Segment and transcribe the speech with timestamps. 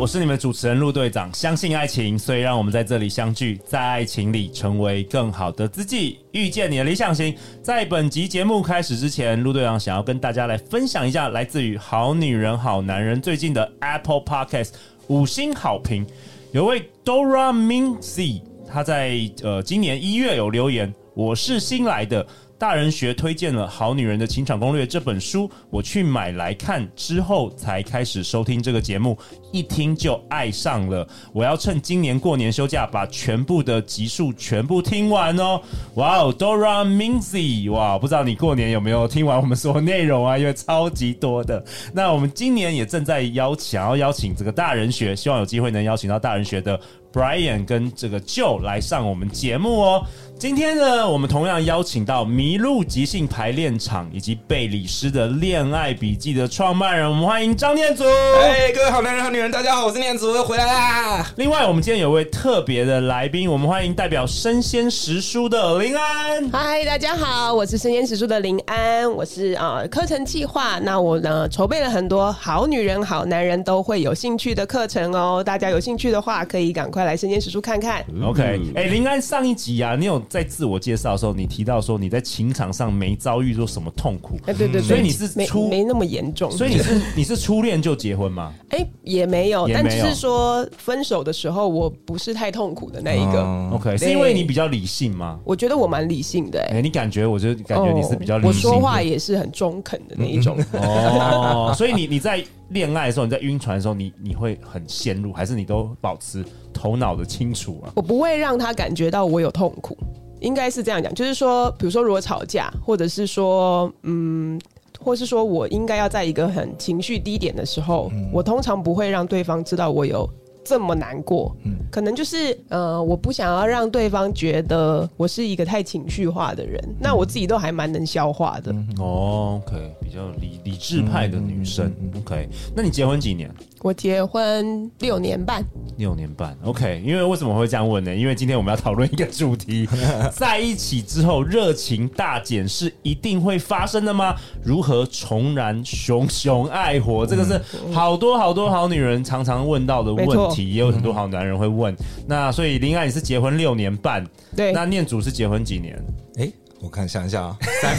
[0.00, 1.28] 我是你们主持人陆队长。
[1.34, 7.34] 相信爱情，所以让我们在这里相聚，在爱情里成为更好的自己，遇见你的理想型。
[7.60, 14.70] 在本集节目开始之前，陆队长想要跟大家来分享一下来自于好女人好男人最近的 Apple Podcast
[15.08, 16.06] 五星好评。
[16.52, 22.24] 有位 Dora Min Z，他在呃今年一月有留言，我是新来的。
[22.58, 29.16] 大人学推荐了《好女人的情场攻略》这本书，我去买来看之后才开始收听这个节目，
[29.52, 31.06] 一听就爱上了。
[31.32, 35.62] 我要趁今年过年休假把全部的集数全部听完哦！
[35.94, 40.36] 哇哦，Dora Minzy，哇，不知道你过年有没有听完我们所有内容啊？
[40.36, 41.64] 因为超级多的。
[41.92, 46.78] 那我们今年也正在邀，想要邀请这个大人学，希望有机会能邀请到大人学的
[47.12, 50.02] Brian 跟这个 Joe 来上我们节目哦。
[50.38, 58.04] 今天呢，我们同样邀请到麋鹿即兴排练场以及贝里斯的恋爱笔记的创办人，我们欢迎张念祖。
[58.04, 61.26] 哎，各位好男人、好女人，大家好，我是念祖，又回来啦。
[61.38, 66.48] 另外，我们今天有位特别的来宾，我们欢迎代表生鲜食书的林安。
[66.52, 70.78] 嗨，大家好，我是生鲜食书的林安，我是啊课程计划。
[70.78, 78.04] 那我呢筹备了很多好女人、好男人都会有兴趣的课程哦，大家有兴趣的话，可以赶快来生鲜时书看看。
[78.22, 78.42] OK，
[78.74, 80.22] 哎、欸，林安上一集啊，你有。
[80.28, 88.52] 在自我介绍的时候，你提到说你在情场上没遭遇过什么痛苦，哎，对对对，所以你是初没，没那么严重，所以你是你是初恋就结婚吗？
[88.70, 93.40] 哎，也没有，但只是说分手的时候我不是太痛苦的那一个。
[93.40, 95.38] 嗯、OK，是因为你比较理性吗？
[95.44, 97.26] 我觉得我蛮理性的、欸，哎，你感觉？
[97.26, 100.58] 我觉得感觉你是比较理性的、哦，我说话也是很中肯的那一种。
[100.72, 106.44] 嗯、哦，所以你 你在恋爱的时候，你在晕船的时候，你你会很陷入，还是你都保持
[106.78, 107.90] 头脑的清楚啊？
[107.96, 109.96] 我不会让他感觉到我有痛苦。
[110.40, 114.56] 应该是这样讲，就是说，比如说，如果吵架，或者是说，嗯，
[115.00, 120.30] 或是说我应该要在一个很情绪低点的时候，嗯，我通常不会让对方知道我有
[120.68, 121.56] 这么难过。
[121.64, 128.70] 嗯，可能就是，呃，我不想要让对方觉得我是一个太情绪化的人，嗯，那我自己都还蛮能消化的。
[128.72, 131.90] 嗯，哦，OK，比较理理智派的女生。
[132.18, 132.46] OK，
[132.76, 133.50] 那你结婚几年？
[133.80, 135.64] 我结婚六年半，
[135.98, 137.00] 六年半，OK。
[137.06, 138.12] 因为为什么会这样问呢？
[138.12, 139.88] 因为今天我们要讨论一个主题：
[140.34, 144.34] 在一起之后热情大减是一定会发生的吗？
[144.64, 147.24] 如何重燃熊熊爱火？
[147.24, 147.60] 这个是
[147.92, 150.26] 好多好多好女人常常问到的问
[150.58, 151.94] 题，也有很多好男人会问。
[152.26, 154.24] 那所以林安你是结婚六年半，
[154.56, 154.72] 对。
[154.72, 155.96] 那念祖是结婚几年？
[156.36, 157.96] 欸我看想一下啊，三，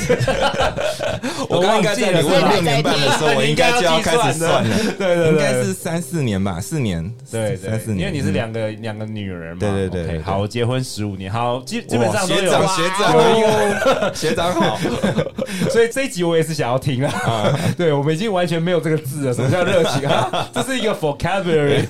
[1.50, 4.78] 我刚刚应该在你问六年半的时候，我应该就要开始算了。
[4.98, 7.04] 对对对，应该是三四年吧，四年。
[7.30, 9.60] 对对，三四年，因为你是两个两个女人嘛。
[9.60, 10.22] 对对对。
[10.22, 12.42] 好，我结婚十五年，好，基基本上都有。
[12.42, 14.80] 学长学长， 学长好。
[15.70, 17.60] 所以这一集我也是想要听啊。
[17.78, 20.50] 对，我们已经完全没有这个字了，什么叫热情啊？
[20.54, 21.86] 这是一个 vocabulary。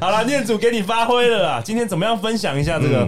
[0.00, 1.62] 好了，念祖给你发挥了啦。
[1.62, 3.06] 今天怎么样分享一下这个？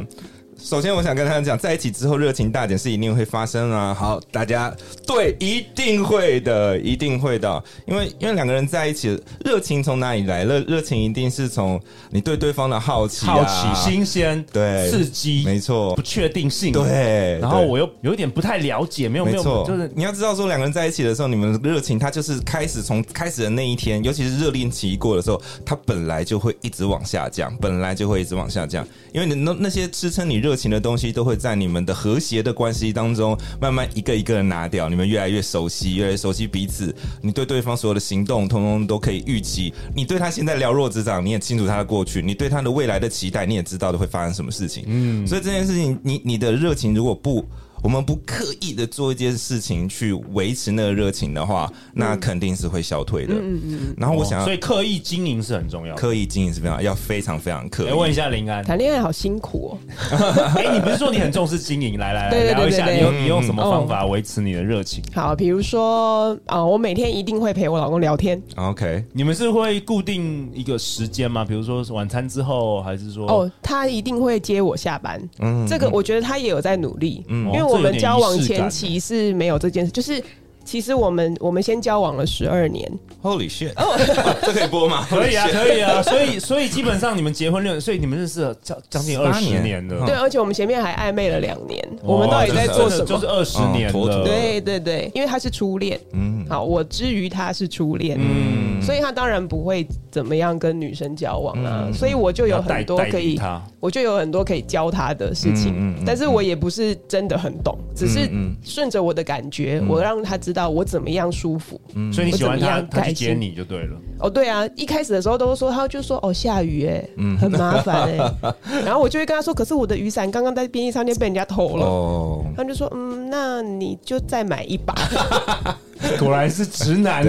[0.63, 3.93] 首先，我想跟他讲，在一起之后热情大减是一定会发生啊。
[3.93, 4.73] 好，大家
[5.05, 7.63] 对，一定会的，一定会的。
[7.85, 10.45] 因为因为两个人在一起，热情从哪里来？
[10.45, 11.81] 热热情一定是从
[12.11, 17.39] 你对对方的好奇、啊、好奇、新鲜、对刺激，没错，不确定性，对。
[17.41, 30.52] 然后我又有一点不太了解，没有没有，就是你要知道说，两个人在一起的时候，你们的热情，它就是开始从开始的那一天，尤其是热恋期过的时候，它本来就会一直往下降，本来就会一直往下降，因为你那那些支撑你热。
[30.53, 36.95] 热情的东西都会在你们的和谐的关系当中慢慢一个一个的拿掉，你们越来越熟悉，越来越熟悉彼此。
[37.23, 39.73] 你对对方所有的行动，通通都可以预期。
[39.97, 42.21] 你对他现在了若指掌，你也清楚他的过去。
[42.21, 44.85] 你对他的未来的期待，你也知道的会发生什么事情。
[44.87, 47.43] 嗯，所以这件事情，你你的热情如果不。
[47.83, 53.35] 我们不刻意的做一件事情去维持那个热情的话，那肯定是会消退的。
[53.35, 53.95] 嗯嗯。
[53.99, 55.95] 然后我想要，所以刻意经营是很重要。
[55.97, 57.87] 刻意经营是非常要非常非常刻意。
[57.89, 59.79] 来问一下林安，谈恋爱好辛苦哦。
[60.57, 61.99] 哎，你不是说你很重视经营？
[61.99, 65.03] 来来来，聊一下，你用你用什么方法维持你的热情？
[65.13, 68.41] 好，比如说啊，我每天一定会陪我老公聊天。
[68.55, 71.45] OK，你们是会固定一个时间吗？
[71.45, 73.27] 比如说晚餐之后，还是说？
[73.29, 75.21] 哦，他一定会接我下班。
[75.41, 77.25] 嗯，这个我觉得他也有在努力。
[77.29, 78.69] 嗯，因为我们交往前。
[78.71, 80.23] 期是没有这件事，就是
[80.65, 82.91] 其实我们我们先交往了十二年。
[83.23, 83.73] Holy shit！
[84.43, 85.05] 这可以播吗？
[85.11, 86.03] 可以啊，可以啊。
[86.03, 90.07] 所以所以基本上你们结婚六年，所以你们认识了将将近二十年了。
[90.07, 91.87] 对，而且我们前面还暧昧了两年。
[92.03, 93.05] 我们到底在做什么？
[93.05, 94.25] 就是二十年了。
[94.25, 96.01] 对对对，因为他是初恋。
[96.13, 96.47] 嗯。
[96.49, 98.17] 好，我之于他是初恋。
[98.21, 98.81] 嗯。
[98.81, 101.89] 所以他当然不会怎么样跟女生交往啊。
[101.93, 103.39] 所以我就有很多可以，
[103.83, 105.93] 我就有很多可以教他的事情。
[106.07, 108.31] 但是我也不是真的很懂，只是
[108.63, 111.81] 顺着我的感觉，我让他知道我怎么样舒服。
[111.95, 112.13] 嗯。
[112.13, 113.97] 所以你喜欢他，他去接你就对了。
[114.21, 117.05] 哦，对啊，一开始的时候都说，他就说哦下雨哎，
[117.41, 118.55] 很麻烦哎。
[118.87, 121.85] 然后我就会跟他说，可是我的雨伞刚刚在便利商店被人家偷了。
[121.85, 122.45] 哦。
[122.57, 124.95] 他就说嗯，那你就再买一把。
[126.19, 127.25] 果然是直男，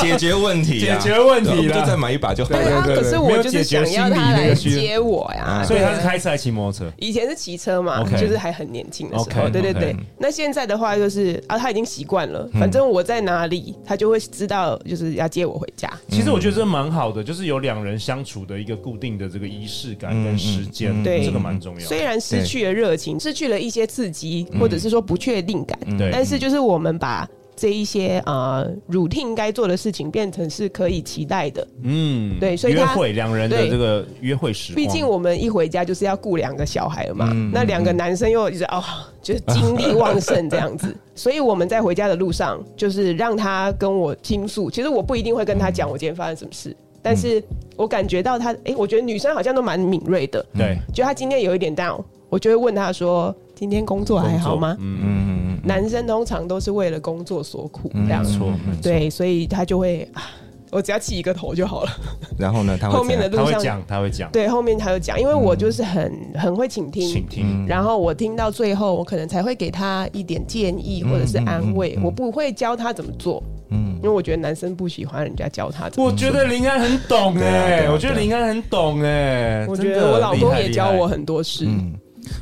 [0.00, 2.62] 解决问题，解决问题了，就再买一把就好了。
[2.62, 6.92] 对啊，可是我就是想要他来接我呀，所以他是开车还是骑摩托车？
[6.98, 9.48] 以前是骑车嘛，就是还很年轻的时候。
[9.48, 15.90] 对对对，那现在的话就是啊，他已经习惯了，反正我在哪里，他就会知道就是要接我回家。
[16.08, 21.86] 其实我觉得这蛮好的，就是有两人相处的一个固定的这个仪式感跟时间，对，这个蛮重要。
[21.86, 27.28] 虽然失去了热情，失去了一些刺激，或者是说不确定感，对，但是就是我们把。
[27.56, 38.84] 这一些呃，routine 该做的事情变成是可以期待的，嗯，对，所以约会两人的这个约会时，毕竟我们一回家就是要顾两个小孩了嘛，嗯、那两个男生又就是哦，
[39.22, 44.70] 就是精力旺盛这样子， 所以我们在回家的路上，就是让他跟我倾诉。
[44.70, 47.42] 其实我不一定会跟他讲我今天发生什么事，但是
[47.74, 53.34] 我感觉到他，哎，我觉得女生好像都蛮敏锐的，对，就他今天有一点 down，我就会问他说。
[53.56, 54.76] 今天工作还好吗？
[54.78, 58.22] 嗯嗯嗯，男生通常都是为了工作所苦，这样。
[58.22, 60.22] 错，对，所以他就会啊，
[60.70, 61.90] 我只要起一个头就好了。
[62.38, 76.04] 然后呢，他后面的路上他会讲，他会讲，对，后面他会讲，因为我就是很很会倾听，倾听，然后我听到最后，我可能才会给他一点建议或者是安慰，我不会教他怎么做，嗯，因为我觉得男生不喜欢人家教他怎么做。
[76.04, 81.66] 我觉得林安很懂哎，我觉得林安很懂哎，我觉得我老公也教我很多事。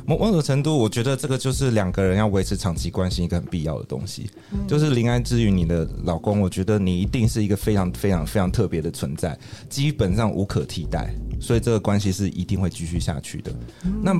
[0.05, 4.29] 某某种程度，我觉得这个就是两个人要维持长期关系一个很必要的东西。
[4.51, 9.37] 嗯、就是林安之于你的老公，我觉得你一定是一个非常非常非常特别的存在，
[9.69, 13.51] 基本上无可替代，所以这个关系是一定会继续下去的。
[13.83, 14.15] 嗯、那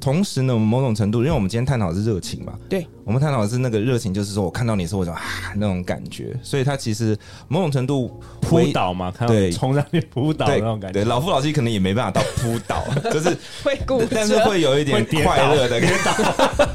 [0.00, 5.22] 同时呢，某种程度，因为我们今天探讨的是热情嘛，对，我们探讨的是那个热情，就是说我看到你的时候，我就啊
[5.56, 7.16] 那种感觉，所以他其实
[7.48, 11.00] 某种程度扑倒嘛，看到对，冲上去扑倒那种感觉。
[11.00, 13.34] 对， 老夫老妻可能也没办法到扑倒，就是
[13.64, 16.12] 会顾，但是会有一点快乐的跌倒。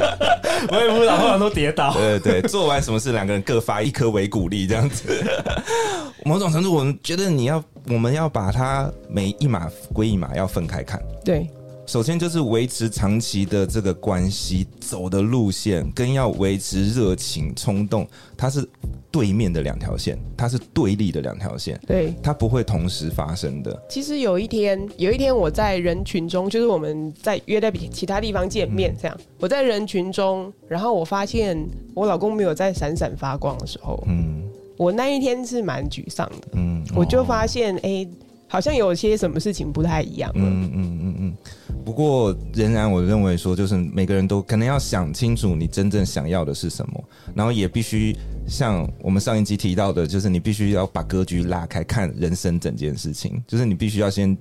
[0.76, 1.94] 我也扑倒，通常都跌倒。
[1.94, 5.24] 对对，做完什么事，两个人各发一颗维骨力，这样子。
[6.26, 11.00] 某种程度，我们觉得你要，我们要把它每一码归一码，要分开看。
[11.24, 11.48] 对。
[11.86, 18.08] 首先就是维持长期的这个关系走的路线，跟要维持热情冲动，
[18.38, 18.68] 它是
[19.12, 23.84] 对面的两条线，它是对立的两条线，对，它不会同时发生的。
[23.90, 31.58] 其实有一天，有一天我在人群中，就是我们在约在其他地方见面，这样，嗯、我在人群中，然后我发现
[31.94, 38.10] 我老公没有在闪闪发光的时候，嗯，我那一天是蛮沮丧的，嗯，我就发现，哎、欸。
[38.54, 40.32] 好像有些什么事情不太一样。
[40.36, 41.34] 嗯嗯嗯嗯。
[41.84, 47.04] 不过仍然我认为说，就是每个人都可能要想清楚你真正想要的是什么，
[47.34, 48.16] 然后也必须
[48.48, 53.44] 像我们上一集提到的，就是你必须要把格局拉开，看人生整件事情。
[53.48, 54.38] 就是你必须要先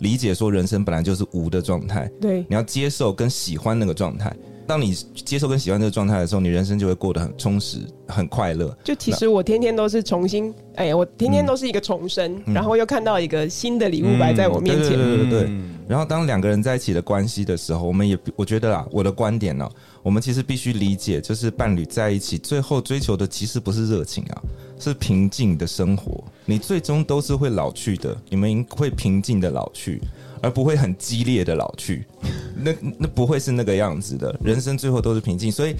[0.00, 2.06] 理解说，人生本来就是无的状态。
[2.20, 2.40] 对。
[2.50, 4.36] 你要接受跟喜欢那个状态。
[4.66, 7.78] 当你接受跟喜欢这个状态的时候，你人生就会过得很充实、
[8.08, 8.76] 很快乐。
[8.82, 14.92] 就其实我天天都是重新，哎呀，我天天都是一个重生，嗯、然后又看到一个新的礼物摆在我面前。
[14.92, 15.50] 嗯、对对对对对。
[15.86, 19.70] 然后当两个人在一起的关系的时候，我们也我觉得啦，我的观点呢、啊，
[20.02, 24.42] 我们其实必须理解，就是伴侣在一起最后追求的其实不是热情啊，
[24.80, 26.24] 是平静的生活。
[26.44, 30.00] 你最终都是会老去的，你们会平静的老去。
[30.42, 32.04] 而不会很激烈的老去，
[32.56, 34.38] 那那不会是那个样子的。
[34.42, 35.74] 人生最后都是平静，所以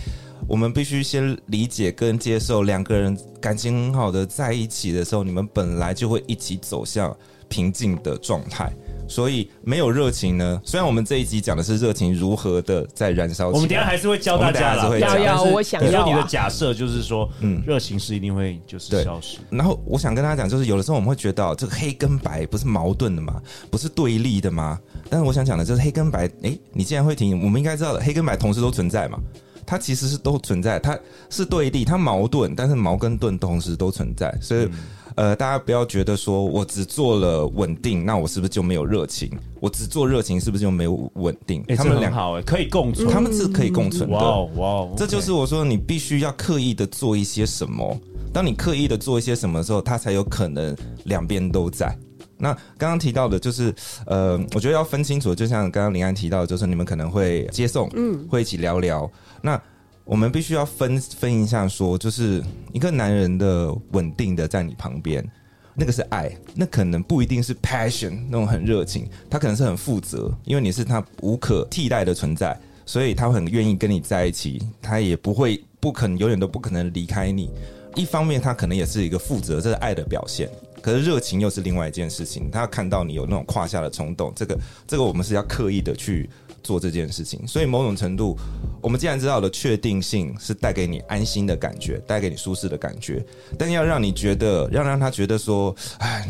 [0.49, 7.17] 我们必须先理解跟接受，两个人感情很好的在一起的时候，你们本来就会一起走向
[7.49, 8.73] 平静的状态。
[9.09, 10.61] 所以没有热情呢？
[10.65, 14.99] 虽然我们这一集讲的是热情如何的在燃烧，我们等下还是会教大家了。
[14.99, 16.07] 要要，我想要。
[16.07, 19.39] 你的假设就是说，嗯，热情是一定会就是消失。
[19.51, 23.41] 然后我想跟大家讲，就是有的时候我们会觉得这个黑跟白不是矛盾的吗？
[23.71, 24.79] 不是对立的吗？
[25.11, 29.19] 但是我想讲的就是黑跟白，哎，你既然会停，我们应该知道的，黑跟白同时都存在嘛。
[29.69, 30.97] 它其实是都存在，它
[31.29, 34.33] 是对立，它矛盾，但是矛跟盾同时都存在。
[34.41, 34.71] 所以，嗯、
[35.17, 39.31] 呃，大家不要觉得说我只做了稳定，那我是不是就没有热情？
[39.61, 41.65] 我只做热情，是不是就没有稳定？
[41.69, 44.15] 欸、他们两好哎，可以共存，他们是可以共存的。
[44.15, 47.99] 哇哦哇哦，这就是我说，你必须要刻意的做一些什么。
[48.33, 51.97] 当你刻意的做一些什么的时候，它才有可能两边都在。
[52.37, 59.11] 那刚刚提到的，就是呃，我觉得要分清楚，就像刚刚林安提到，就是你们可能会接送，嗯，会一起聊聊。
[59.41, 59.59] 那
[60.07, 62.41] 我们必须要分分一下，说，就是
[62.73, 65.23] 一个男人的稳定的在你旁边，
[65.75, 77.51] 那个是爱，那可能不一定是 passion 那种很热情，他可能是很负责，因为你是他无可替代的存在，所以他很愿意跟你在一起，他也不会不可能永远都不可能离开你。
[77.97, 80.49] 一方面，他可能也是一个负责，这是爱的表现。
[80.87, 86.31] 可是热情又是另外一件事情，他要看到你有那种胯下的冲动，这个这个我们是要刻意的去
[86.63, 87.45] 做这件事情。
[87.45, 88.39] 所以某种程度，
[88.81, 93.21] 我们既然知道了确定性是带给你安心的感觉，带给你舒适的感觉，
[93.59, 96.25] 但要让你觉得，要让他觉得说，哎，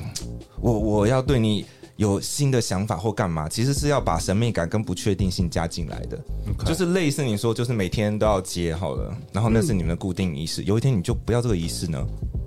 [0.59, 6.19] 我我要对你有新的想法或干嘛，其实是要把神秘感跟不确定性加进来的.
[6.65, 12.03] 就是类似你说，就是每天都要接好了，然后那是你们的固定仪式，有一天你就不要这个仪式呢？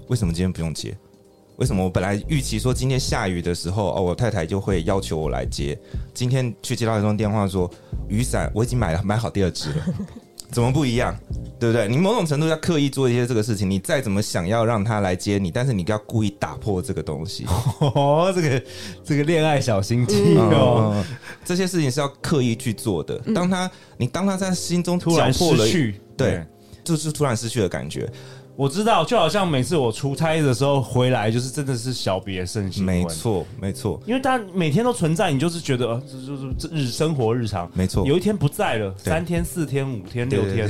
[0.07, 0.97] 为什么今天不用接？
[1.59, 5.77] 为什么我本来预期说今天下雨的时候哦，我太太就会要求我来接。
[6.13, 7.69] 今天去接到一通电话说
[8.07, 9.85] 雨伞我已经买了，买好第二支了，
[10.51, 11.13] 怎么不一样？
[11.59, 11.85] 对不对？
[11.89, 17.45] 你某种程度要刻意做一些这个事情，你再怎么想要让他来接你，但是你要故意打破这个东西。
[17.81, 18.63] 哦，这个
[19.03, 21.03] 这个恋爱小心机哦、嗯，
[21.43, 23.19] 这些事情是要刻意去做的。
[23.35, 26.45] 当他你当他在心中突然失去，对，对
[26.85, 28.09] 就是突然失去的感觉。
[28.59, 32.93] 我知道，就好像每次我出差的时候回来，就是真的是小别胜新婚。
[32.93, 37.71] 没错，没错，因为大家每天都存在，你就是觉得，呃，这就是这日生活日常。
[37.73, 40.69] 没错，有一天不在了，三天、四天、五天、六天，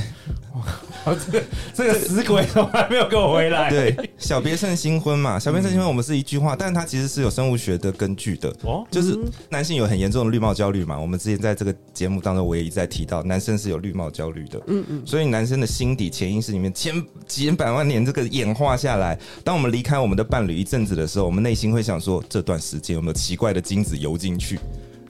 [0.54, 1.44] 哇，这个
[1.74, 3.72] 这个死鬼从来没有跟我回来。
[3.72, 8.56] 对，小别胜新婚嘛，小别胜新婚，我们是一句话，但是它其实是有生物学的根据的。
[8.66, 9.18] 哦，就是
[9.50, 14.62] 男性有很严重的绿帽焦虑嘛，我们之前在这个节目当中我也一再提到，男生是有绿帽焦虑的。
[14.68, 17.79] 嗯嗯，所以男生的心底潜意识里面千几百万。
[17.88, 24.60] 年这个演化下来，当我们离开我们的伴侣一阵子的时候，我们内心会想说：这段时间有没有奇怪的精子游进去？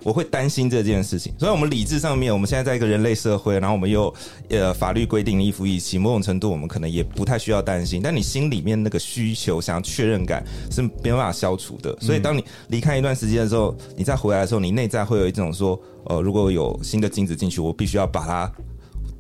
[0.02, 1.34] 我会担心这件事情。
[1.38, 4.14] 所以，我们理智上面，我们现在在一个人类社会，然后我们又
[4.50, 8.02] 呃法律规定一夫一妻，某种程度我们可能也不太需要担心。
[8.02, 11.94] 但你心里面那个需求，想要确认感是没办法消除的。
[12.00, 18.50] 所以，当你离开一段时间的时候，你再回来的时候，你内在会有一种说：呃，如果有新的精子进去，我必须要把它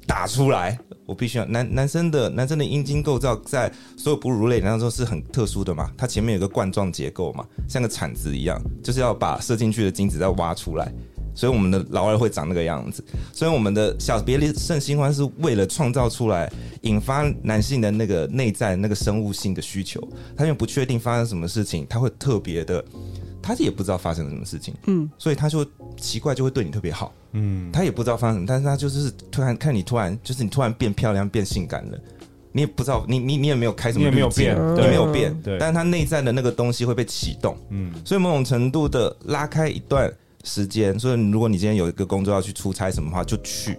[0.08, 0.80] 打出来。
[1.10, 10.94] 我必须要男男生的男生的阴茎构造在所有哺乳类当中是很特殊的嘛，它前面有个冠状结构嘛，像个铲子一样，就是要把射进去的精子再挖出来，
[11.34, 13.04] 所以我们的老二会长那个样子。
[13.34, 16.48] 所以我们的小别离胜新欢是为了创造出来，
[16.82, 20.00] 引发男性的那个内在那个生物性的需求，
[20.38, 22.86] 他因为不确定发生什么事情，他会特别的。
[23.42, 25.66] 他也不知道发生了什么事情，嗯，所以他就
[25.98, 31.98] 奇怪，就会对你特别好，嗯，他也不知道发生什么，但是他就是突然看你突然就是你突然变漂亮变性感了，
[32.52, 40.12] 你也不知道你你你也没有开什么，你没有变，你没有变，对，但是他内在的那个东西会被启动，嗯，所以某种程度的拉开一段
[40.44, 43.78] 时间，所以如果你今天有一个工作要去出差什么的话，就去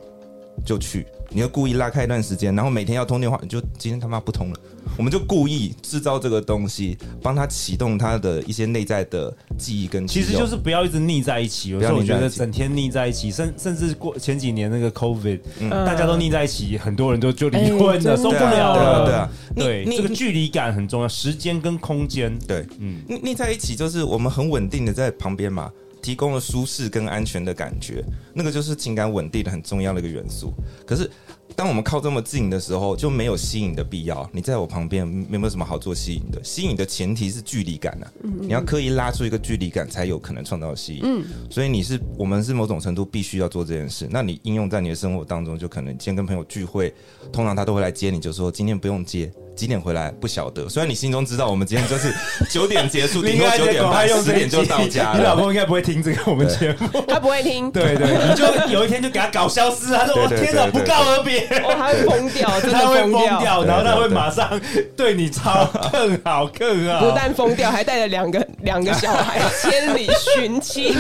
[0.65, 1.07] 就去。
[1.33, 4.59] 你要故意拉开一段时间，然后每天要通电话，你就今天他妈不通了。
[4.97, 10.05] 我们就故意制造这个东西，帮他启动他的一些内在的记忆跟。
[10.09, 11.71] 其实就是不要一直腻在一起。
[11.71, 19.07] 有时候我觉得整天腻在一起，甚甚至过前几年那个 COVID，、嗯、大家都腻在一起，很多人都就离婚了，受不了了。
[19.07, 22.37] 对啊，对，这个距离感很重要，时间跟空间。
[22.41, 25.71] 对，嗯，腻腻在一起就是我们很稳定的在旁边嘛。
[26.01, 28.05] 提供了舒适跟安全的感觉，
[28.35, 30.53] 那个就是情感稳定的很重要的一个元素。
[30.87, 31.11] 可是，
[31.57, 34.29] 当我们靠这么近的时候，就没有吸引的必要。
[34.33, 36.43] 你在我旁边，没有什么好做吸引的。
[36.43, 38.07] 吸引的前提是距离感啊，
[38.41, 41.01] 你要刻意拉出一个距离感，才有可能创造吸引。
[41.05, 44.09] 嗯，所以你是我们是某种程度必须要做这件事。
[44.11, 46.93] 那你应用在你的生活当中，就可能今天跟朋友聚会，
[47.33, 49.31] 通常他都会来接你，就说今天不用接。
[49.57, 52.11] 几点回来不晓得，虽然你心中知道我们今天就是
[52.49, 55.19] 九点结束， 顶多九点半十点就到家了。
[55.19, 57.71] 你老公应该不会听这个我们节目， 他不会听。
[57.71, 64.61] 对对，你就有一天就给他搞消失，他说我天哪，不告而别，他会疯掉， 真的会疯掉，然后他会马上
[64.97, 67.01] 对你超更好更好。
[67.01, 70.95] 不但疯掉，还带着两个两个小孩 千里寻亲。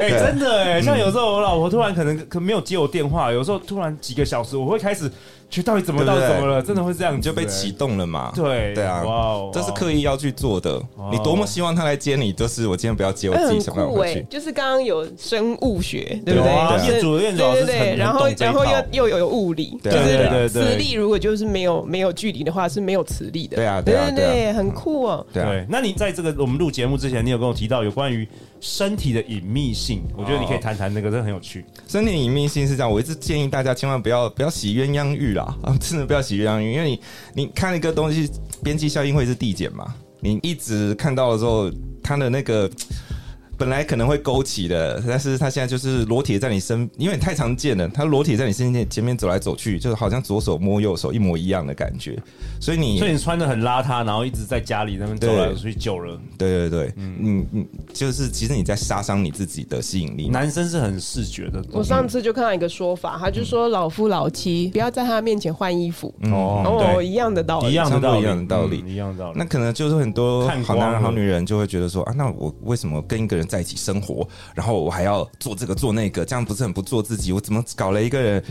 [0.00, 5.10] 哎，真的哎，像有时候我老婆突然可能可没有接我电话，有时候突然几个小时，我会开始。
[5.54, 6.62] 就到底怎么到底怎么了？
[6.62, 8.30] 真的会这样子、你就被启启动了嘛？
[8.36, 10.78] 对对啊，哇哦这是刻意要去做的。
[11.10, 14.26] 你多么希望他来接你，就是我今天不要接，我自己很想办法酷哎、回去。
[14.28, 16.78] 就是刚刚有生物学，对不对？
[16.78, 23.56] 就是业主业主对对对，然后然后又又有物理，对就是对对对磁力如果就是没有没有距离的话是没有磁力的。
[23.56, 25.26] 对啊对对啊对很酷哦。
[25.32, 28.28] 对，那你在这个我们录节目之前，你有跟我提到有关于
[28.66, 31.62] 身体的隐秘性，我觉得你可以谈谈那个，真的很有趣。
[31.86, 37.00] 身体隐秘性是这样，我一直建议大家千万不要不要洗鸳鸯浴啦，啊， 真的不要洗鸳鸯浴，因为你
[37.34, 38.30] 你看一个东西，
[38.62, 41.70] 边际效应会是递减嘛，你一直看到的时候，
[42.02, 42.70] 它的那个。
[43.56, 52.16] 本来可能会勾起的，但是他现在就是裸体在你身，因为你太常见了，他裸体在你身前前面走来走去，就是好像左手摸右手一模一样的感觉，
[52.60, 56.18] 所以你所以你穿的很邋遢，然后一直在家里那边走来走去久了。
[56.38, 57.14] 对对对，嗯。
[57.24, 60.28] 嗯嗯，就是其实你在杀伤你自己的吸引力。
[60.28, 66.12] 男生是很视觉的，我上次就看到一个说法，他就说老夫老妻不要在他面前换衣服。
[66.24, 68.82] 哦哦，一样的道理，一样的道理，一样的道理。
[68.84, 69.38] 嗯一样的道理。
[69.38, 77.32] 那可能就是很多看好男人、好女人就会觉得说啊，那我为什么跟一个人在一起生活，然后我还要做这个做那个，这样不是很不做自己？
[77.32, 78.42] 我怎么搞了一个人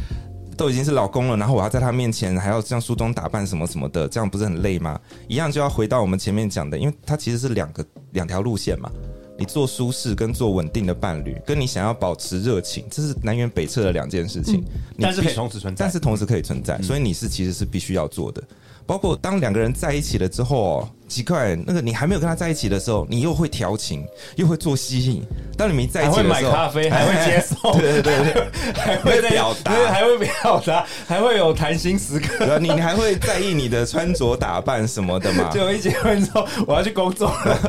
[0.55, 4.99] 都已经是老公了，然后我要在他面前还要这样梳妆打扮什么什么的，这样不是很累吗？
[5.27, 8.91] 一样就要回到我们前面讲的，因为它其实是两个两条路线嘛。
[9.35, 14.63] 你做舒适跟做稳定的伴侣，跟你想要保持热情，这是南辕北辙的两件事情。
[14.95, 18.41] 你但是可以同时存在但是同时可以存在，所以你是其实是必须要做的。
[18.85, 24.03] 包括当两个人在一起了之后哦，奇怪，那个你还没有跟他在一起的时候，你又会调情，
[24.35, 25.23] 又会做吸引。
[25.55, 32.57] 当你们在一起还会的时候，买咖啡，还会接受，对对对对，还会在表达对还会表达，还会有谈心时刻。
[32.57, 35.51] 你你还会在意你的穿着打扮什么的嘛？
[35.53, 37.59] 就一结婚之后，我要去工作了，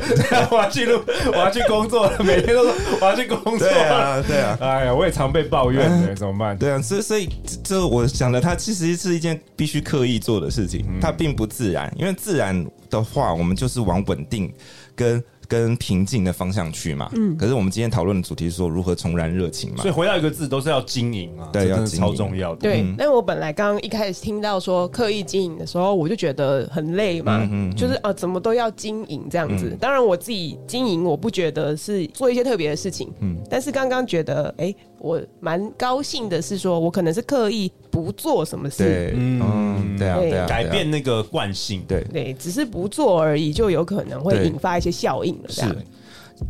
[0.49, 0.99] 我要去录，
[1.31, 3.95] 我要去工作了，每天都说我要去工作对了。
[3.95, 4.57] 啊，对啊。
[4.59, 6.57] 哎呀，我也常被抱怨的，怎么办？
[6.57, 11.93] 对啊，所以所以这这我想的，它其实是一件必须刻意做的事情，它并不自然。
[11.95, 14.51] 因为自然的话，我们就是往稳定
[14.95, 17.09] 跟跟平静的方向去嘛。
[17.15, 17.37] 嗯。
[17.37, 19.77] 可是我们今天讨论的主题是说如何重燃热情嘛。
[19.77, 22.61] 所以回到一个字，都是要经营啊，对要经营超重要的。
[22.61, 29.77] 对，嗯但我本来刚刚一开始听到说刻意经营的时候，我就觉得很累嘛，嗯嗯就是啊，怎么都要经营这样子。
[29.79, 41.81] 当然我自己经营，我不觉得是做一些特别的事情，嗯，但是刚刚觉得，哎、我蛮高兴的是说，我可能是刻意不做什么事，嗯，对啊，对对啊，改变那个惯性。
[41.87, 42.03] 对。
[42.11, 45.47] 对，只是不做而已，就有可能会引发一些效应了。
[45.47, 45.63] 是，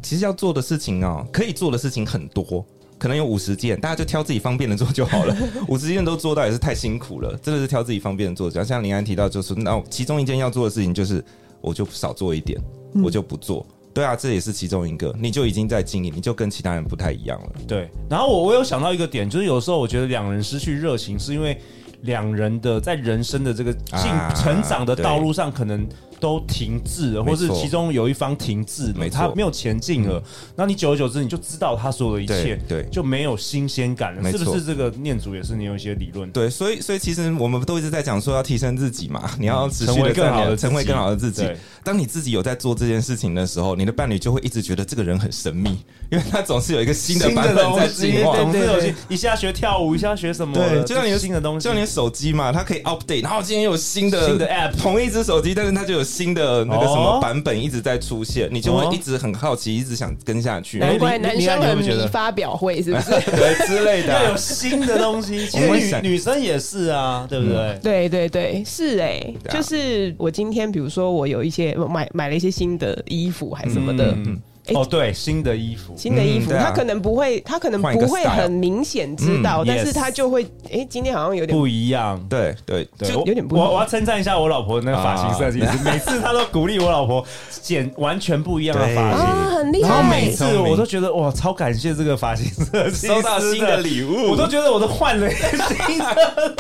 [0.02, 2.66] 其实要做的事情哦，可以做的事情很多，
[2.98, 5.38] 可能有五十件，大家就挑自己方便的做就好了。
[5.70, 8.50] 五十件都做到也是太辛苦了，真的是挑自己方便的做。
[8.64, 11.24] 像林安提到，就是那其中一件要做的事情就是，
[11.62, 12.60] 我就少做一点，
[13.04, 13.64] 我就不做。
[13.96, 17.50] 对啊，这也是其中一个，你就已经在经营，你就跟其他人不太一样了。
[17.66, 21.58] 对，然后我我有想到一个点，就是有时候我觉得两人失去热情，是因为
[22.02, 25.88] 两人的在人生的这个进啊成长的道路上，可能
[26.20, 30.22] 都停滞了，或是其中有一方停滞，没他没有前进了。
[30.56, 34.32] 那、你久而久之，你就知道他所有的一切，对就没有新鲜感了。
[34.32, 36.30] 是不是这个念祖也是你有一些理论？
[36.32, 41.48] 对，所以所以其实我们都一直在讲说要提升自己嘛，你要持成为更好的成为更好的自己。
[41.84, 45.70] 当你自己有在做这件事情的时候，你的伴侣就会一直觉得这个人很神秘，
[46.12, 48.36] 因为他总是有一个新的版本在进化。
[48.38, 63.12] 总是有对对新一下学跳舞，一下学什么，对，就像你的新的东西，就像你的手机嘛，它可以 update，然后今天有新的新的 app 同一只手机，但是它就有新的那个什哦么版本一直在出现，你就会一直很好奇，一直想跟下去，哎难怪男生会不会觉得迷发表会，是不是？
[63.36, 64.38] 对之类的要有啊。
[64.38, 65.48] 新的东西。
[65.48, 65.68] 其实
[66.02, 67.80] 女女生也是啊，对不对？
[67.82, 76.66] 对对对，是哎、就是我今天比如说我有一些我买买了一些新的衣服还什么的，嗯哎哦，对，新的衣服，新的衣服，嗯啊。
[76.66, 82.20] 他可能不会，他可能不会很明显知道，嗯但是他就会，哎、今天好像有点不一样。
[82.30, 83.68] 对对对，有点不一样。
[83.68, 85.80] 我我要称赞一下我老婆那个发型设计师，啊。
[85.84, 87.24] 每次她都鼓励我老婆
[87.62, 89.26] 剪完全不一样的发型。
[89.26, 90.32] 啊，很厉然后害每。
[90.32, 95.48] 次我都觉得哇，超感谢这个发型设计师收到新的礼物，我都觉得我都换了一个
[95.86, 96.56] 新的，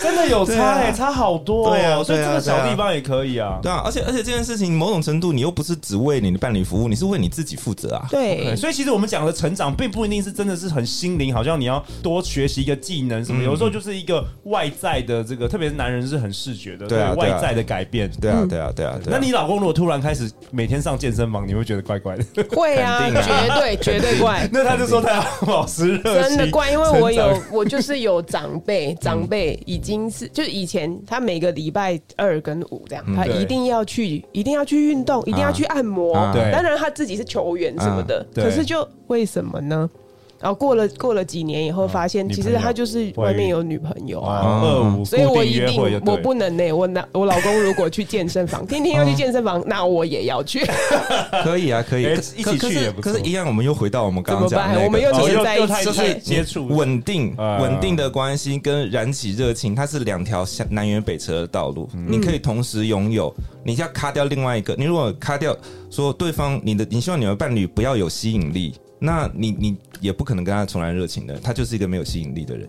[0.00, 1.70] 真的有差哎、差好多、哦。
[1.70, 3.58] 对啊所以这个小地方也可以啊。
[3.62, 8.06] 对啊，而且而且这件事情某种程度，你又不是只为你的伴侣服务，你是为你自己负责啊。
[8.10, 18.10] 对对，，所以其实我们讲的成长，并不一定是真的是很心灵，好像你要多学习一个技能什么，嗯有时候就是一个外在的这个，特别是男人是很视觉的，对啊外在的改变。
[18.20, 18.98] 对啊，对啊，对啊。
[19.02, 22.24] 对啊那你老公如果突然开始每天上健身房，你会觉得怪怪的。
[22.50, 24.48] 会啊，啊绝对 绝对怪。
[24.52, 36.14] 那他就说他要保持热情，真的怪，因为我有 我就是有长辈，长辈已经是就是以前他每个礼拜二跟五这样，他一定要去，一定要去运动，一定要去按摩。
[36.14, 39.88] 啊对当然他自己是球员什么的啊，可是就为什么呢？
[40.42, 44.60] 然后过了过了几年以后，发现其实他就是外面有女朋友啊，
[45.06, 46.72] 所以我一定我不能呢。
[46.72, 50.66] 我男我老公如果去健身房， 天天要去健身房，那我也要去。
[51.44, 52.02] 可以啊，可以
[52.36, 53.12] 一起去也不错。
[53.12, 61.88] 可是，一样，我们又回到我们刚刚讲的，我们又黏在一起，就是接触稳定稳定的关系跟燃起热情，它是两条南辕北辙的道路。
[62.08, 63.32] 你可以同时拥有，
[63.64, 64.74] 你要卡掉另外一个。
[64.76, 65.56] 你如果卡掉，
[65.88, 68.74] 说对方你的，你希望你的伴侣不要有吸引力。
[69.04, 72.68] 那你你也不可能跟他重燃热情的，他就是一个没有吸引力的人。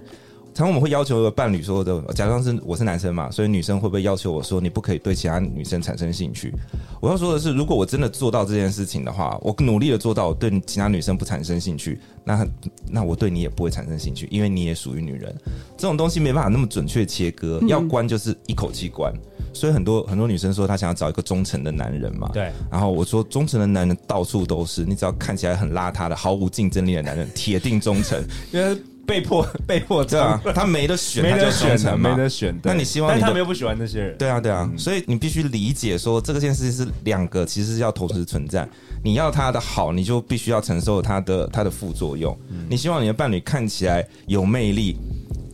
[0.54, 6.54] 常常我们会要求伴侣说的，假装是我是男生嘛，所以女生会不会要求我说你不可以对其他女生产生兴趣？
[7.02, 12.48] 我要说的是，如果我真的做到这件事情的话，我努力的做到我对其他女生不产生兴趣，那
[12.88, 15.36] 那我对你也不会产生兴趣，因为你也属于女人。
[15.76, 19.12] 这种东西没办法那么准确切割，要关就是一口气关。
[19.54, 22.52] 所以很多很多女生说她想要找一个忠诚的男人嘛，对。
[22.72, 28.24] 然后我说忠诚的男人到处都是，你只要看起来很邋遢的、毫无竞争力的男人，铁定忠诚。
[28.54, 32.58] 因为被迫 被迫这样， 他没得选，没得选，没得选。
[32.64, 34.18] 那你希望，但他们又不喜欢这些人。
[34.18, 34.70] 对啊，对啊。
[34.78, 38.68] 所以你必须理解说，这个件事情是两个，其实是要同时存在。
[39.04, 42.38] 你要他的好，你就必须要承受他的他的副作用。
[42.70, 44.96] 你希望你的伴侣看起来有魅力。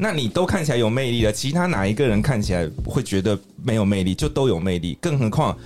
[0.02, 4.16] 那你都看起来有魅力了，其他哪一个人看起来会觉得没有魅力？
[4.16, 5.58] 就都有魅力，更何况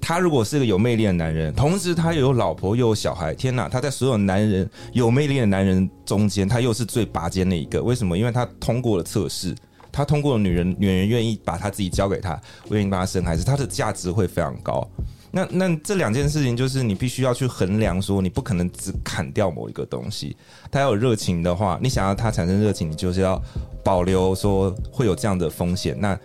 [0.00, 3.68] 他如果是个有魅力的男人，同时他又有老婆又有小孩，天哪！
[3.68, 7.82] 他在所有男人有魅力的男人中间，他又是最拔尖的一个。
[7.82, 8.16] 为什么？
[8.16, 9.54] 因为他通过了测试，
[9.92, 14.86] 他通过了女人，女人愿意把他自己交给他，愿意帮他生孩子，他的价值会非常高。
[15.30, 20.34] 那那这两件事情就是你必须要去衡量，说你不可能只砍掉某一个东西。
[20.70, 23.38] 他要有热情的话，你想要他产生热情，你就是要
[23.84, 25.94] 保留说会有这样的风险。
[26.00, 26.18] 那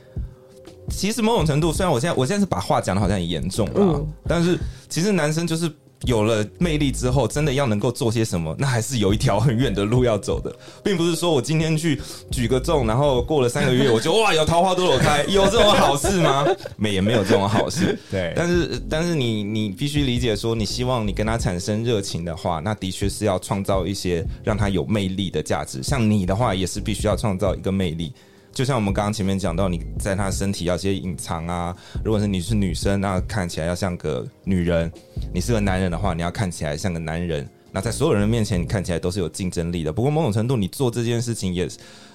[0.90, 4.58] 其实某种程度，虽然我现在我现在是把话讲的好像很严重啊，但是
[4.90, 5.72] 其实男生就是。
[6.06, 11.98] 有了魅力之后，真的要能够做些什么，那还是有一条很远的路要走的，并不是说我今天去
[12.30, 16.46] 举个重，然后过了三个月，我就 哇有桃花朵朵开，有这种好事吗？
[16.76, 17.98] 没，也 没有这种好事。
[18.12, 25.82] 对，但是但是你你必须理解说，你希望你跟他产生热情的话，那的确是要创造一些让他有魅力的价值。
[25.82, 28.12] 像你的话，也是必须要创造一个魅力。
[28.54, 31.76] 就像我们刚刚前面讲到，你在他身体要些隐藏啊。
[32.04, 34.88] 如果是你是女生，那看起来要像个女人；
[35.34, 37.50] 你是个男人的话，你要看起来像个男人。
[37.72, 39.92] 那在所有人的面前，你看起来都是有竞争力的。
[39.92, 41.68] 不过某种程度，你做这件事情也，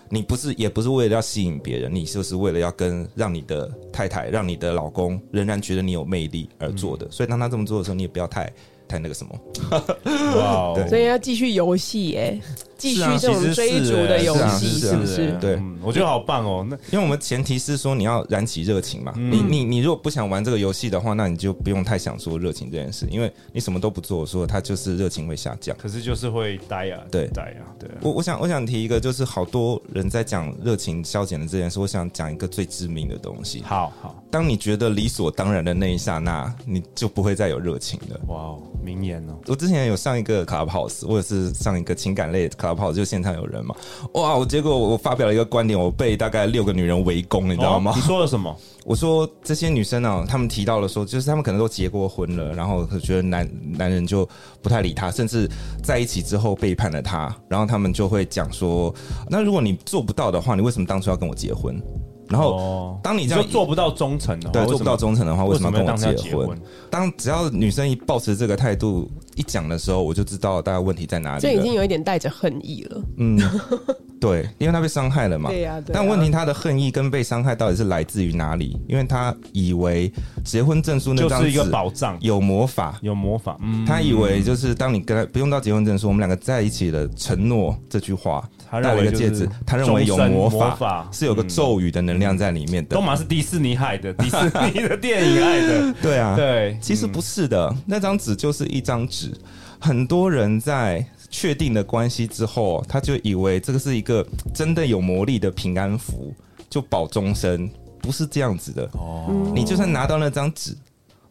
[0.08, 7.10] 你不是也不是为了要吸引别人，你就是为了要跟让你的太太、让你的老公仍然觉得你有魅力而做的。
[7.10, 8.52] 所以当他这么做的时候，你也不要太。
[8.88, 9.38] 太那个什么，
[9.70, 10.88] 哇 Wow！
[10.88, 12.40] 所以要继续游戏耶，
[12.78, 15.32] 继续这种追逐的游戏，是不是？
[15.40, 16.64] 对、嗯，我觉得好棒哦。
[16.70, 19.12] 那因为我们前提是说你要燃起热情嘛。
[19.16, 25.76] 嗯、你你你如果不想玩这个游戏的话，那你就不用太想说热情这件事，因为你什么都不做，说它就是热情会下降。
[25.76, 27.90] 可是就是会呆啊，对，呆啊，对。
[28.00, 33.60] 我我想我想提一个，就是好多人在讲热情消减的这件事，我想讲一个最致命的东西。
[33.64, 38.20] 好好，当你觉得理所当然的那一刹那，你就不会再有热情了。
[38.28, 38.62] 哇哦。
[38.80, 39.36] 名言哦！
[39.48, 43.74] 我之前有上一个 Clubhouse，或者是上一个情感类 Clubhouse，就现场有人嘛。
[44.14, 44.36] 哇！
[44.36, 47.92] 我结果我发表了一个观点，我被大概六个女人围攻，你知道吗？
[47.94, 48.54] 你说了什么？
[48.84, 54.28] 我说这些女生呢，她们提到了说，就是她们可能都结过婚了，然后觉得男男人就
[54.62, 55.48] 不太理她，甚至
[55.82, 58.94] 在一起之后背叛了她，然后她们就会讲说，
[59.28, 61.80] 那如果你做不到的话，你为什么当初要跟我结婚？
[62.28, 66.58] 然后，当你这样做不到忠诚的话，对，做不到忠诚的话，为什么要跟我结婚？
[66.90, 71.40] 当只要女生一抱持这个态度一讲的时候，我就知道大家问题在哪里。
[71.40, 73.00] 这已经有一点带着恨意了。
[73.16, 73.38] 嗯，
[74.20, 75.50] 对，因为他被伤害了嘛。
[75.50, 75.82] 对呀。
[75.92, 78.78] 但问题，他的恨意跟被伤害到底是来自于哪里？
[78.88, 80.12] 因为他以为
[80.44, 83.56] 结婚证书那张是一个保障，有魔法，有魔法。
[83.62, 88.46] 嗯，他以为就是当你跟他不用到结婚证书，我们两个在一起的承诺这句话。
[88.70, 92.96] 戴了一个戒指，他认为有魔法，魔法是有个咒语的能量在里面的。
[92.96, 95.94] 都嘛是迪士尼害的，迪士尼的电影害的。
[96.02, 99.32] 对啊，对，其实不是的，那张纸就是一张纸。
[99.80, 106.34] 很多人在确定了关系之后，他就以为这个是一个真的有魔力的平安符，
[106.68, 108.88] 就保终身，不是这样子的。
[108.94, 110.76] 哦，你就算拿到那张纸，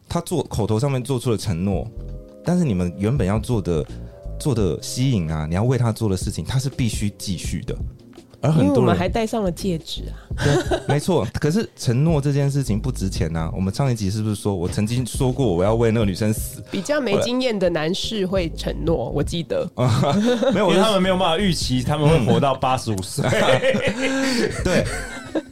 [0.08, 1.86] 他做口头上面做出了承诺，
[2.44, 3.84] 但是你们原本要做的。
[4.40, 7.76] 做的吸引啊，你要为他做的事情，他是必须继续的。
[8.40, 10.14] 而很多人，我们还戴上了戒指啊。
[10.44, 11.26] 对，没错。
[11.34, 13.50] 可是承诺这件事情不值钱啊。
[13.54, 16.62] 我们上一集是不是说我曾经说过我要为那个女生死？
[16.70, 19.68] 比较没经验的男士会承诺，我记得。
[20.54, 23.28] 没有，因为他们没有办法预期他们会活到八十五岁。
[24.62, 24.84] 对。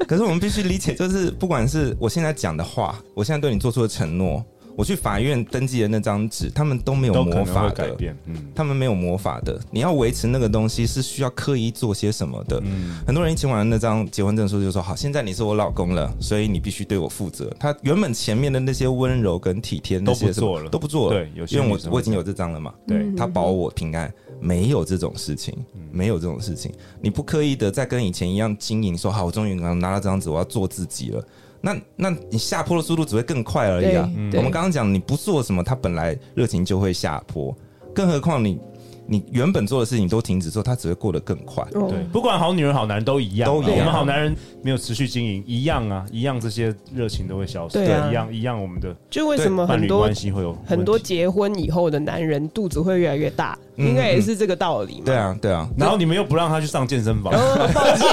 [0.07, 4.45] 可是我们必须理解，就是不管是我现在讲的话，我现在对你做出的承诺。
[4.77, 9.59] 我去法院登记的那张纸，他们都没有魔法的，嗯，他们没有魔法的。
[9.71, 12.61] 你要维持那个东西是需要刻意做些什么的。
[12.63, 21.19] 嗯，很多人一签完那张结婚证书就说：“好，现在你是我老公了，所以你必须对我负责。”他原本前面的那些温柔跟体贴那些都不做了，都不做了。
[21.19, 22.75] 对，因为我我已经有这张了嘛。
[22.87, 25.55] 对，他保我平安，没有这种事情，
[25.91, 26.71] 没有这种事情。
[27.01, 31.25] 你不刻意的再跟以前一样经营，说好，我终于拿到这张纸，我要做自己了。
[31.61, 34.09] 那那你下坡的速度只会更快而已啊！
[34.35, 37.57] 我们刚刚讲，你不做什么，他本来热情就会下坡，
[37.95, 38.59] 更何况你。
[39.09, 41.65] 你原本做的事情都停止之后，他只会过得更快。
[41.71, 43.79] 对，不管好女人好男人都一样，都一样。
[43.79, 47.75] 我们好男人没有持续经营，一样啊，一样这些热情都会消失。
[47.75, 55.03] 对，一样一样，我们的就为什么很多关系会有很多结婚以后的男人肚子会越来越大，应该也是这个道理嘛。
[55.07, 55.69] 对啊，对啊。
[55.79, 57.33] 然后你们又不让他去上健身房，
[57.73, 58.07] 抱歉。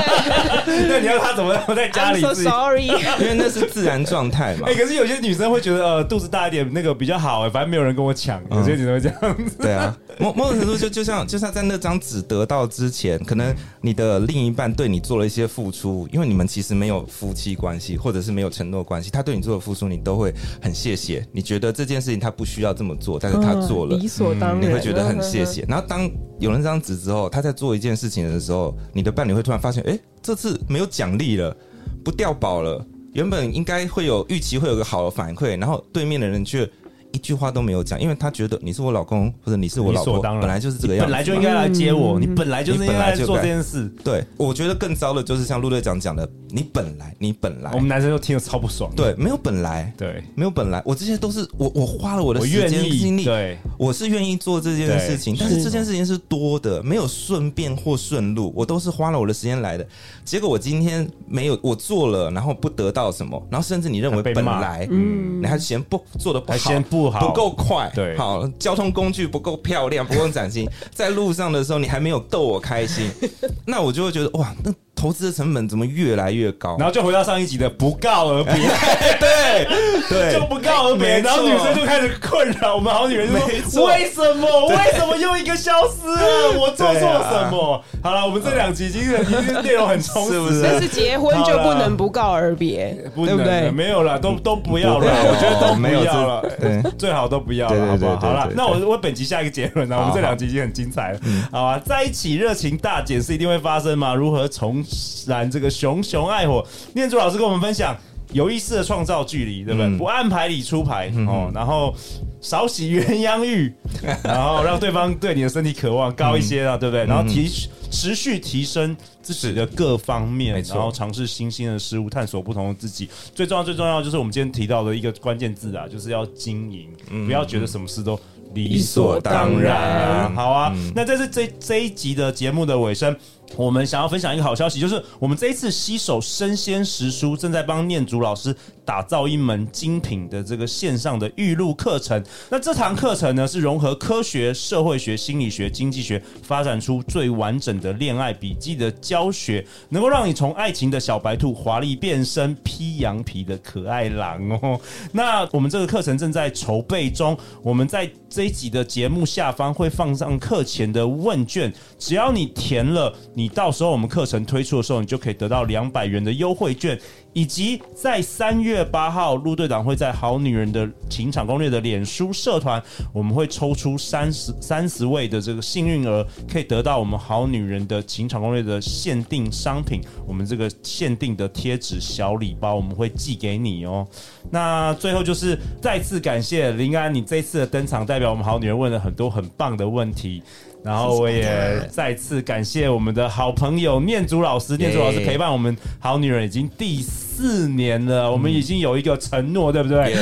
[0.87, 2.85] 那你要他怎么在家里？So sorry，
[3.19, 4.67] 因为那是自然状态嘛。
[4.67, 8.39] 哎，可是有些女生会觉得呃肚子大一点那个比较好哎，反正没有人跟我抢。
[8.51, 9.55] 有些女生会这样子。
[9.59, 11.63] 对啊，某某种程度就就像就像在。
[11.63, 21.25] 那张纸得到之前，可能你的另一半对你做了一些付出，因为你们其实没有夫妻关系，或者是没有承诺关系，他对你做的付出，你都会很谢谢。
[21.31, 31.55] 你觉得这件事情他不需要这么做，但是他做了，理所当然，你会觉得很谢谢然后当有了那张纸之后，他在做一件事情的时候，你的伴侣会突然发现，哎，这次没有奖励了，
[32.03, 36.69] 不掉宝了，原本应该会有预期，会有个好的反馈，然后对面的人却。
[37.13, 43.87] 一句话都没有讲，因为他觉得你是我老公或者你是我老婆，本来就是这个样子，本来就应该来接我，你本来就是应该做这件事。
[44.03, 48.91] 对，我觉得更糟的就是像陆队长讲的，你本来你本来，我们男生都听得超不爽。
[48.95, 59.87] 对，没有本来，对，没有本来，我这些都是我我花了我的时间精力，对，我是愿意做这件事情，但是这件事情是多的，没有顺便或顺路，我都是花了我的时间来的。
[60.25, 73.09] 结果我今天没有我做了，然后不得到什么，然后甚至你认为本来，嗯，你还嫌不做的不好，不好，不够快，对，好，交通工具不够漂亮，不够崭新，在路上的时候你还没有逗我开心，
[73.65, 74.73] 那我就会觉得哇，那。
[74.95, 76.77] 投资的成本怎么越来越高？
[76.77, 78.53] 然后就回到上一集的不告而别，
[79.19, 79.67] 对
[80.09, 81.19] 对，就不告而别。
[81.19, 83.27] 然后女生就开始困扰我们好女人，
[83.69, 84.67] 说为什么？
[84.67, 86.59] 为什么又一个消失了？
[86.59, 87.83] 我做错什么？
[88.01, 93.71] 好了，我们这两集已经已经内容很充实，但是结婚就不能不告而别，对不对？
[93.71, 98.15] 没有了，都都不要了，我觉得都不要了，对，最好都不要了，好不好？
[98.17, 99.97] 好了，那我我本集下一个结论呢？
[99.99, 101.19] 我们这两集已经很精彩了，
[101.51, 101.81] 好吧？
[101.83, 104.13] 在一起热情大减是一定会发生吗？
[104.13, 104.47] 如何
[104.83, 107.95] 从燃这个熊熊爱火，念珠老师跟我们分享
[108.31, 109.87] 有意思的创造距离，对不对？
[109.87, 111.93] 嗯、不按牌理出牌、嗯、哦，然后
[112.41, 113.71] 少洗鸳鸯浴，
[114.23, 117.05] 然后让对方对你的身体渴望高一些啊，嗯、对不对？
[117.05, 117.47] 然后提
[117.91, 123.07] 持续提升自己的各方面，然后尝试新鲜的事物，探索不同的自己。
[123.35, 128.19] 最重要最重要就是我们今天提到的一个关键字啊，就是要经营，嗯、不要觉得什么事都
[128.55, 130.31] 理所当然啊。
[130.35, 133.15] 好啊，嗯、那这是这这一集的节目的尾声。
[133.55, 142.21] 我们想要分享一个好消息，就是我们这一次携手生鲜时书正在帮念祖老师打造一门精品的这个线上的预录课程。
[142.49, 154.79] 那这堂课程呢，是融合科学、社会学、心理学、经济学，发展出最完整的恋爱笔记的教学，能够让你从爱情的小白兔华丽变身披羊皮的可爱狼哦。
[155.11, 163.42] 那我们这个课程正在筹备中，我们在这一集的节目下方会放上课前的问卷，只要你填了你。
[163.43, 166.97] 你到时候我们课程推出的时候，你就可以得到两百元的优惠券，
[167.33, 184.07] 以及在三月八号，陆队长会在好女人的情场攻略的脸书社团，我们会抽出三十三十位的这个幸运儿，可以得到我们好女人的情场攻略的限定商品，我们这个限定的贴纸小礼包，我们会寄给你哦。
[184.51, 190.41] 那最后就是再次感谢林安，你这次的登场，代表我们好女人问了很多很棒的问题。
[190.83, 200.13] 然后我也再次感谢我们的好朋友念祖老师，念祖老师陪伴我们好女人已经第四年了，我们已经有一个承诺，对不对？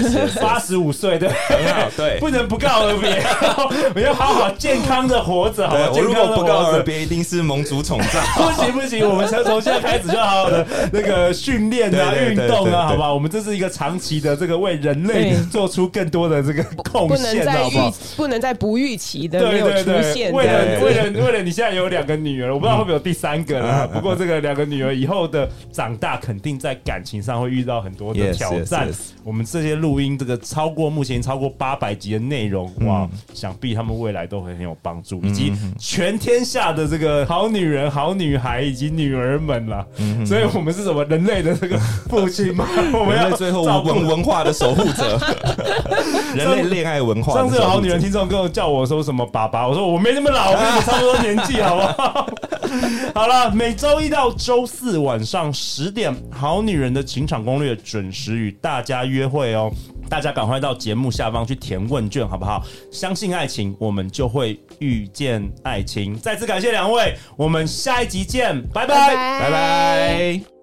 [0.41, 3.21] 八十五岁，对，很好，对，不能不告而别，
[3.95, 13.13] 我要好好健康的活着，好，我如果不告而别，一定是盟主宠召， 不行不行，我们从从现在开始就好好的 那个训练啊，运动啊，好吧？
[13.13, 17.93] 我们这是一个长期的这个为人类做出更多的这个贡献，好不好？
[18.15, 20.31] 不能再不预期的没有出现。
[20.31, 23.87] 为了为了你现在有两个女儿，我不知道会不会有第三个了。
[23.87, 28.89] 不过这个两个女儿以后的长大，肯定在感情上会遇到很多的挑战。
[29.23, 39.85] 我们这些录音，这个超过目前超过八百集的内容，哇，想必他们未来都会很有帮助，以及全天下的这个好女人、好女孩以及女儿们了。
[40.25, 41.77] 所以，我们是什么人类的这个
[42.09, 42.67] 父亲吗？
[42.93, 45.19] 我们要最后文文化的守护者。
[46.35, 47.33] 人类恋爱文化。
[47.33, 52.27] 上次有好女人听众跟我叫我说什么爸爸，我说我没那么老，我跟你差不多年纪，好不好？
[53.13, 59.71] 好了，每周一到周四晚上十点，《好女人的情场攻略》准时与大家约会哦。
[60.09, 62.65] 大家赶快到节目下方去填问卷，好不好？
[62.91, 66.17] 相信爱情，我们就会遇见爱情。
[66.19, 70.60] 再次感谢两位，我们下一集见，拜拜，拜拜。